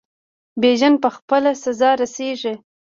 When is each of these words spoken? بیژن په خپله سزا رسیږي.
بیژن 0.61 0.93
په 1.03 1.09
خپله 1.15 1.51
سزا 1.63 1.89
رسیږي. 2.01 2.53